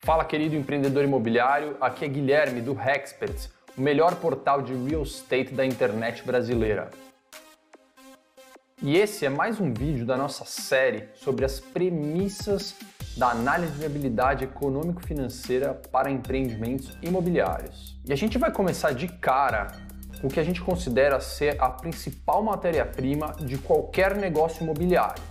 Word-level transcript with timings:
Fala, 0.00 0.24
querido 0.24 0.56
empreendedor 0.56 1.04
imobiliário, 1.04 1.76
aqui 1.80 2.04
é 2.04 2.08
Guilherme 2.08 2.62
do 2.62 2.72
Hexperts, 2.72 3.50
o 3.76 3.80
melhor 3.80 4.14
portal 4.16 4.62
de 4.62 4.72
real 4.72 5.02
estate 5.02 5.52
da 5.52 5.66
internet 5.66 6.22
brasileira. 6.24 6.90
E 8.80 8.96
esse 8.96 9.26
é 9.26 9.28
mais 9.28 9.60
um 9.60 9.74
vídeo 9.74 10.06
da 10.06 10.16
nossa 10.16 10.44
série 10.44 11.08
sobre 11.14 11.44
as 11.44 11.60
premissas 11.60 12.74
da 13.16 13.30
análise 13.32 13.72
de 13.72 13.80
viabilidade 13.80 14.44
econômico-financeira 14.44 15.74
para 15.92 16.10
empreendimentos 16.10 16.96
imobiliários. 17.02 18.00
E 18.06 18.12
a 18.12 18.16
gente 18.16 18.38
vai 18.38 18.52
começar 18.52 18.92
de 18.92 19.08
cara 19.08 19.66
com 20.20 20.28
o 20.28 20.30
que 20.30 20.40
a 20.40 20.44
gente 20.44 20.62
considera 20.62 21.20
ser 21.20 21.60
a 21.60 21.68
principal 21.68 22.42
matéria-prima 22.42 23.34
de 23.40 23.58
qualquer 23.58 24.16
negócio 24.16 24.62
imobiliário 24.62 25.27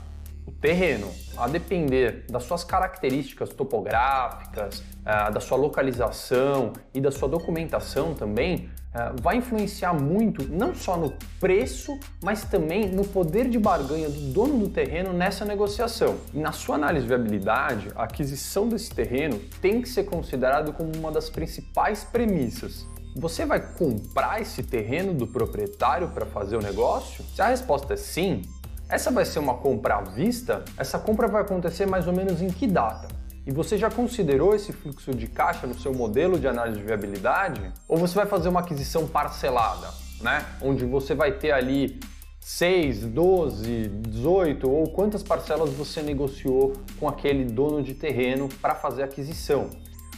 o 0.47 0.51
terreno, 0.51 1.11
a 1.35 1.45
depender 1.47 2.25
das 2.29 2.43
suas 2.43 2.63
características 2.63 3.49
topográficas, 3.49 4.81
eh, 5.05 5.31
da 5.31 5.41
sua 5.41 5.57
localização 5.57 6.71
e 6.93 7.01
da 7.01 7.11
sua 7.11 7.27
documentação 7.27 8.13
também, 8.13 8.69
eh, 8.93 9.11
vai 9.21 9.35
influenciar 9.35 9.93
muito 9.93 10.49
não 10.49 10.73
só 10.73 10.95
no 10.95 11.13
preço, 11.37 11.99
mas 12.23 12.45
também 12.45 12.89
no 12.89 13.05
poder 13.05 13.49
de 13.49 13.59
barganha 13.59 14.09
do 14.09 14.31
dono 14.31 14.57
do 14.57 14.69
terreno 14.69 15.11
nessa 15.11 15.43
negociação. 15.43 16.15
E 16.33 16.39
na 16.39 16.53
sua 16.53 16.75
análise 16.75 17.05
de 17.05 17.09
viabilidade, 17.09 17.89
a 17.93 18.03
aquisição 18.03 18.69
desse 18.69 18.89
terreno 18.89 19.37
tem 19.61 19.81
que 19.81 19.89
ser 19.89 20.05
considerado 20.05 20.71
como 20.71 20.95
uma 20.95 21.11
das 21.11 21.29
principais 21.29 22.05
premissas. 22.05 22.87
Você 23.17 23.45
vai 23.45 23.59
comprar 23.73 24.41
esse 24.41 24.61
terreno 24.61 25.13
do 25.13 25.25
proprietário 25.25 26.07
para 26.09 26.25
fazer 26.25 26.55
o 26.55 26.61
negócio? 26.61 27.25
Se 27.35 27.41
a 27.41 27.47
resposta 27.47 27.95
é 27.95 27.97
sim, 27.97 28.43
essa 28.89 29.11
vai 29.11 29.25
ser 29.25 29.39
uma 29.39 29.55
compra 29.55 29.95
à 29.95 30.01
vista? 30.01 30.63
Essa 30.77 30.97
compra 30.97 31.27
vai 31.27 31.41
acontecer 31.41 31.85
mais 31.85 32.07
ou 32.07 32.13
menos 32.13 32.41
em 32.41 32.47
que 32.47 32.65
data? 32.65 33.07
E 33.45 33.51
você 33.51 33.77
já 33.77 33.89
considerou 33.89 34.55
esse 34.55 34.71
fluxo 34.71 35.13
de 35.13 35.27
caixa 35.27 35.67
no 35.67 35.77
seu 35.77 35.93
modelo 35.93 36.39
de 36.39 36.47
análise 36.47 36.79
de 36.79 36.85
viabilidade? 36.85 37.73
Ou 37.87 37.97
você 37.97 38.15
vai 38.15 38.25
fazer 38.25 38.47
uma 38.47 38.61
aquisição 38.61 39.05
parcelada, 39.05 39.89
né? 40.21 40.45
Onde 40.61 40.85
você 40.85 41.13
vai 41.13 41.33
ter 41.33 41.51
ali 41.51 41.99
6, 42.39 43.07
12, 43.07 43.89
18 43.89 44.71
ou 44.71 44.89
quantas 44.89 45.21
parcelas 45.21 45.69
você 45.71 46.01
negociou 46.01 46.73
com 46.97 47.09
aquele 47.09 47.43
dono 47.43 47.83
de 47.83 47.93
terreno 47.93 48.47
para 48.61 48.73
fazer 48.73 49.01
a 49.01 49.05
aquisição. 49.05 49.69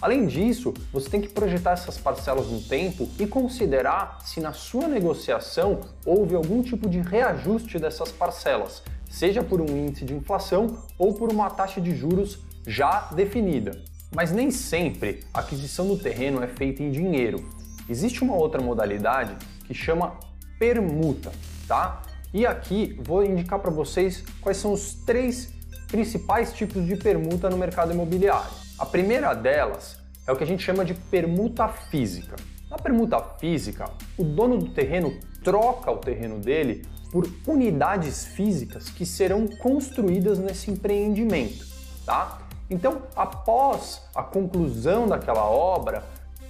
Além 0.02 0.28
disso, 0.28 0.74
você 0.94 1.10
tem 1.10 1.20
que 1.20 1.28
projetar 1.28 1.72
essas 1.72 1.98
parcelas 1.98 2.48
no 2.48 2.62
tempo 2.62 3.10
e 3.20 3.28
considerar 3.28 4.20
se 4.24 4.40
na 4.40 4.54
sua 4.54 4.88
negociação 4.88 5.82
houve 6.06 6.36
algum 6.36 6.62
tipo 6.64 6.88
de 6.88 7.02
reajuste 7.02 7.78
dessas 7.78 8.10
parcelas, 8.10 8.82
seja 9.10 9.44
por 9.44 9.60
um 9.60 9.68
índice 9.68 10.06
de 10.06 10.14
inflação 10.14 10.84
ou 10.98 11.14
por 11.14 11.30
uma 11.30 11.50
taxa 11.50 11.82
de 11.82 11.94
juros 11.94 12.40
já 12.66 13.10
definida. 13.12 13.84
Mas 14.16 14.32
nem 14.32 14.52
sempre 14.52 15.20
a 15.34 15.42
aquisição 15.42 15.86
do 15.86 15.98
terreno 15.98 16.42
é 16.42 16.48
feita 16.48 16.82
em 16.82 16.92
dinheiro. 16.92 17.50
Existe 17.90 18.24
uma 18.24 18.36
outra 18.36 18.62
modalidade 18.62 19.36
que 19.66 19.74
chama 19.74 20.18
permuta, 20.58 21.32
tá? 21.68 22.02
E 22.34 22.46
aqui 22.46 22.98
vou 23.04 23.26
indicar 23.26 23.60
para 23.60 23.72
vocês 23.72 24.24
quais 24.40 24.58
são 24.58 24.72
os 24.72 24.94
três 24.94 25.54
principais 25.88 26.54
tipos 26.54 26.86
de 26.86 26.96
permuta 26.96 27.50
no 27.50 27.58
mercado 27.58 27.92
imobiliário. 27.92 28.69
A 28.80 28.86
primeira 28.86 29.34
delas 29.34 30.00
é 30.26 30.32
o 30.32 30.38
que 30.38 30.44
a 30.44 30.48
gente 30.48 30.64
chama 30.64 30.86
de 30.86 30.94
permuta 30.94 31.68
física. 31.68 32.38
Na 32.72 32.78
permuta 32.78 33.20
física, 33.38 33.90
o 34.18 34.24
dono 34.24 34.58
do 34.58 34.70
terreno 34.70 35.20
troca 35.44 35.92
o 35.92 35.98
terreno 35.98 36.40
dele 36.40 36.84
por 37.12 37.30
unidades 37.46 38.24
físicas 38.24 38.90
que 38.90 39.06
serão 39.06 39.48
construídas 39.48 40.40
nesse 40.40 40.72
empreendimento, 40.72 41.66
tá? 42.06 42.40
Então, 42.70 43.02
após 43.18 44.02
a 44.16 44.24
conclusão 44.24 45.10
daquela 45.10 45.44
obra, 45.44 46.02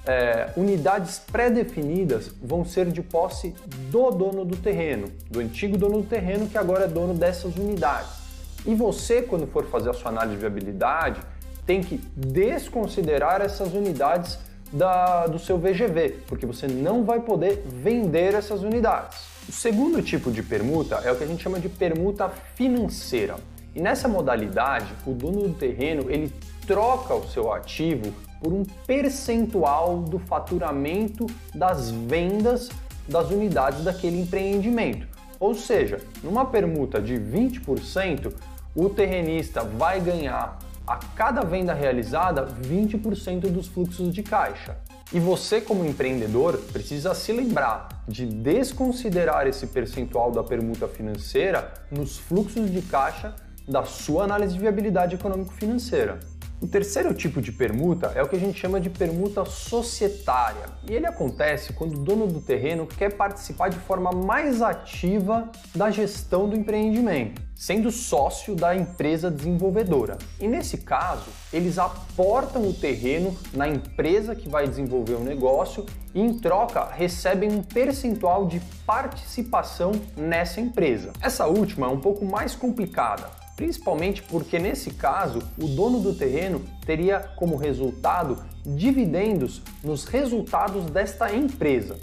é, 0.05 0.53
unidades 0.55 1.17
pré-definidas 1.17 2.31
vão 2.43 2.63
ser 2.63 2.91
de 2.91 3.01
posse 3.01 3.55
do 3.89 4.11
dono 4.11 4.45
do 4.45 4.55
terreno, 4.55 5.07
do 5.31 5.39
antigo 5.39 5.79
dono 5.79 6.01
do 6.01 6.07
terreno 6.07 6.47
que 6.47 6.59
agora 6.59 6.85
é 6.85 6.87
dono 6.87 7.15
dessas 7.15 7.55
unidades. 7.55 8.19
E 8.67 8.75
você, 8.75 9.23
quando 9.23 9.47
for 9.47 9.65
fazer 9.65 9.89
a 9.89 9.93
sua 9.93 10.09
análise 10.09 10.35
de 10.35 10.41
viabilidade, 10.41 11.21
tem 11.69 11.83
que 11.83 12.01
desconsiderar 12.15 13.41
essas 13.41 13.75
unidades 13.75 14.39
da, 14.73 15.27
do 15.27 15.37
seu 15.37 15.55
VGV, 15.55 16.15
porque 16.25 16.43
você 16.43 16.65
não 16.65 17.03
vai 17.03 17.19
poder 17.19 17.63
vender 17.67 18.33
essas 18.33 18.63
unidades. 18.63 19.19
O 19.47 19.51
segundo 19.51 20.01
tipo 20.01 20.31
de 20.31 20.41
permuta 20.41 20.95
é 21.05 21.11
o 21.11 21.15
que 21.15 21.23
a 21.23 21.27
gente 21.27 21.43
chama 21.43 21.59
de 21.59 21.69
permuta 21.69 22.27
financeira. 22.55 23.35
E 23.75 23.79
nessa 23.79 24.07
modalidade, 24.07 24.91
o 25.05 25.11
dono 25.11 25.43
do 25.43 25.53
terreno 25.53 26.09
ele 26.09 26.33
troca 26.65 27.13
o 27.13 27.29
seu 27.29 27.53
ativo 27.53 28.11
por 28.41 28.51
um 28.51 28.65
percentual 28.87 29.99
do 29.99 30.17
faturamento 30.17 31.27
das 31.53 31.91
vendas 31.91 32.69
das 33.07 33.29
unidades 33.29 33.83
daquele 33.83 34.19
empreendimento. 34.19 35.07
Ou 35.39 35.53
seja, 35.53 35.99
numa 36.23 36.45
permuta 36.45 36.99
de 36.99 37.13
20%, 37.13 38.33
o 38.75 38.89
terrenista 38.89 39.63
vai 39.63 39.99
ganhar 39.99 40.57
a 40.89 40.97
cada 41.15 41.41
venda 41.41 41.71
realizada 41.71 42.47
20% 42.47 43.41
dos 43.51 43.67
fluxos 43.67 44.11
de 44.11 44.23
caixa. 44.23 44.75
E 45.13 45.19
você, 45.19 45.61
como 45.61 45.85
empreendedor, 45.85 46.57
precisa 46.73 47.13
se 47.13 47.31
lembrar 47.31 48.03
de 48.07 48.25
desconsiderar 48.25 49.45
esse 49.45 49.67
percentual 49.67 50.31
da 50.31 50.43
permuta 50.43 50.87
financeira 50.87 51.71
nos 51.91 52.17
fluxos 52.17 52.71
de 52.71 52.81
caixa 52.81 53.35
da 53.67 53.83
sua 53.83 54.23
análise 54.23 54.53
de 54.53 54.59
viabilidade 54.59 55.13
econômico-financeira. 55.13 56.19
O 56.61 56.67
terceiro 56.67 57.13
tipo 57.13 57.41
de 57.41 57.53
permuta 57.53 58.11
é 58.13 58.21
o 58.21 58.27
que 58.27 58.35
a 58.35 58.39
gente 58.39 58.59
chama 58.59 58.81
de 58.81 58.89
permuta 58.89 59.45
societária, 59.45 60.65
e 60.85 60.93
ele 60.93 61.07
acontece 61.07 61.71
quando 61.71 61.93
o 61.93 61.99
dono 61.99 62.27
do 62.27 62.41
terreno 62.41 62.85
quer 62.85 63.13
participar 63.13 63.69
de 63.69 63.79
forma 63.79 64.11
mais 64.11 64.61
ativa 64.61 65.49
da 65.73 65.89
gestão 65.89 66.49
do 66.49 66.57
empreendimento, 66.57 67.41
sendo 67.55 67.89
sócio 67.89 68.55
da 68.55 68.75
empresa 68.75 69.31
desenvolvedora. 69.31 70.17
E 70.37 70.49
nesse 70.49 70.79
caso, 70.79 71.29
eles 71.53 71.79
aportam 71.79 72.67
o 72.67 72.73
terreno 72.73 73.33
na 73.53 73.69
empresa 73.69 74.35
que 74.35 74.49
vai 74.49 74.67
desenvolver 74.67 75.13
o 75.13 75.23
negócio 75.23 75.85
e, 76.13 76.19
em 76.19 76.37
troca, 76.39 76.89
recebem 76.91 77.53
um 77.53 77.63
percentual 77.63 78.47
de 78.47 78.59
participação 78.85 79.93
nessa 80.17 80.59
empresa. 80.59 81.13
Essa 81.21 81.47
última 81.47 81.87
é 81.87 81.89
um 81.89 82.01
pouco 82.01 82.25
mais 82.25 82.53
complicada, 82.53 83.29
principalmente 83.59 84.23
porque 84.23 84.57
nesse 84.57 84.91
caso 84.91 85.39
o 85.61 85.67
dono 85.67 85.99
do 85.99 86.15
terreno 86.15 86.61
teria 86.85 87.19
como 87.35 87.57
resultado 87.57 88.41
dividendos 88.65 89.61
nos 89.83 90.05
resultados 90.05 90.85
desta 90.85 91.35
empresa. 91.35 91.99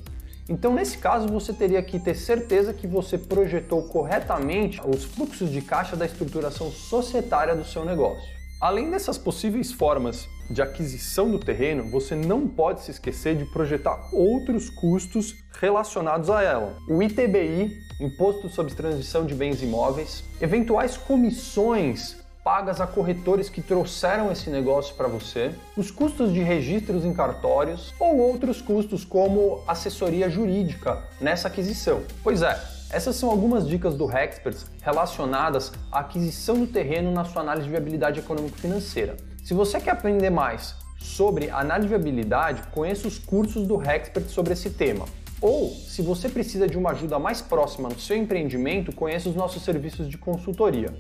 Então, 0.50 0.74
nesse 0.74 0.98
caso, 0.98 1.26
você 1.26 1.54
teria 1.54 1.82
que 1.82 1.98
ter 1.98 2.14
certeza 2.14 2.74
que 2.74 2.86
você 2.86 3.16
projetou 3.16 3.84
corretamente 3.84 4.82
os 4.86 5.04
fluxos 5.04 5.50
de 5.50 5.62
caixa 5.62 5.96
da 5.96 6.04
estruturação 6.04 6.70
societária 6.70 7.56
do 7.56 7.64
seu 7.64 7.86
negócio. 7.86 8.28
Além 8.60 8.90
dessas 8.90 9.16
possíveis 9.16 9.72
formas 9.72 10.28
de 10.50 10.62
aquisição 10.62 11.30
do 11.30 11.38
terreno, 11.38 11.90
você 11.90 12.14
não 12.14 12.46
pode 12.46 12.82
se 12.82 12.90
esquecer 12.90 13.36
de 13.36 13.44
projetar 13.46 14.08
outros 14.12 14.70
custos 14.70 15.34
relacionados 15.60 16.30
a 16.30 16.42
ela. 16.42 16.76
O 16.88 17.02
ITBI, 17.02 17.76
Imposto 18.00 18.48
sobre 18.48 18.74
Transição 18.74 19.24
de 19.24 19.34
Bens 19.34 19.62
Imóveis, 19.62 20.24
eventuais 20.40 20.96
comissões 20.96 22.16
pagas 22.44 22.80
a 22.80 22.86
corretores 22.86 23.48
que 23.48 23.60
trouxeram 23.60 24.30
esse 24.30 24.48
negócio 24.50 24.94
para 24.94 25.08
você, 25.08 25.52
os 25.76 25.90
custos 25.90 26.32
de 26.32 26.40
registros 26.40 27.04
em 27.04 27.12
cartórios 27.12 27.92
ou 27.98 28.18
outros 28.18 28.62
custos 28.62 29.04
como 29.04 29.64
assessoria 29.66 30.30
jurídica 30.30 31.02
nessa 31.20 31.48
aquisição. 31.48 32.04
Pois 32.22 32.42
é, 32.42 32.56
essas 32.88 33.16
são 33.16 33.30
algumas 33.30 33.66
dicas 33.66 33.96
do 33.96 34.08
Hexperts 34.08 34.64
relacionadas 34.80 35.72
à 35.90 35.98
aquisição 35.98 36.60
do 36.60 36.68
terreno 36.68 37.10
na 37.10 37.24
sua 37.24 37.42
análise 37.42 37.64
de 37.64 37.70
viabilidade 37.72 38.20
econômico-financeira. 38.20 39.16
Se 39.46 39.54
você 39.54 39.78
quer 39.78 39.92
aprender 39.92 40.28
mais 40.28 40.74
sobre 40.98 41.48
análise 41.50 41.86
de 41.86 41.94
viabilidade, 41.94 42.62
conheça 42.72 43.06
os 43.06 43.16
cursos 43.16 43.64
do 43.64 43.80
Hexpert 43.80 44.26
sobre 44.26 44.54
esse 44.54 44.70
tema. 44.70 45.04
Ou, 45.40 45.70
se 45.70 46.02
você 46.02 46.28
precisa 46.28 46.66
de 46.66 46.76
uma 46.76 46.90
ajuda 46.90 47.16
mais 47.16 47.40
próxima 47.40 47.88
no 47.88 47.96
seu 47.96 48.16
empreendimento, 48.16 48.90
conheça 48.90 49.28
os 49.28 49.36
nossos 49.36 49.62
serviços 49.62 50.08
de 50.08 50.18
consultoria. 50.18 50.92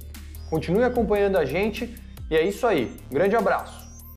Continue 0.48 0.84
acompanhando 0.84 1.36
a 1.38 1.44
gente 1.44 1.92
e 2.30 2.36
é 2.36 2.46
isso 2.46 2.64
aí. 2.68 2.96
Um 3.10 3.14
grande 3.14 3.34
abraço! 3.34 3.85